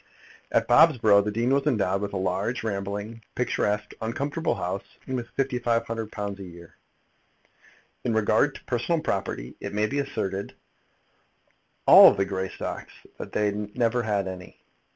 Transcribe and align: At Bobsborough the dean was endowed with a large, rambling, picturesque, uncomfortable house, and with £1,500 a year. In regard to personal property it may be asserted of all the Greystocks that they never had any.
At 0.51 0.67
Bobsborough 0.67 1.21
the 1.23 1.29
dean 1.29 1.53
was 1.53 1.67
endowed 1.67 2.01
with 2.01 2.11
a 2.13 2.17
large, 2.17 2.63
rambling, 2.63 3.21
picturesque, 3.35 3.93
uncomfortable 4.01 4.55
house, 4.55 4.97
and 5.05 5.15
with 5.15 5.29
£1,500 5.37 6.39
a 6.39 6.43
year. 6.43 6.75
In 8.03 8.15
regard 8.15 8.55
to 8.55 8.63
personal 8.65 9.01
property 9.01 9.55
it 9.59 9.75
may 9.75 9.85
be 9.85 9.99
asserted 9.99 10.53
of 10.53 10.55
all 11.85 12.11
the 12.15 12.25
Greystocks 12.25 13.05
that 13.19 13.31
they 13.33 13.51
never 13.51 14.01
had 14.01 14.27
any. 14.27 14.63